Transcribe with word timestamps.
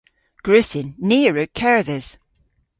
Gwrussyn. 0.45 0.87
Ni 1.07 1.19
a 1.29 1.31
wrug 1.31 1.51
kerdhes. 1.59 2.07